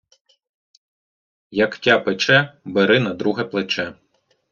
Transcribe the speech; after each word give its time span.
Як 1.57 1.77
тя 1.77 1.99
пече, 1.99 2.53
бери 2.65 2.99
на 2.99 3.13
друге 3.13 3.43
плече! 3.43 3.93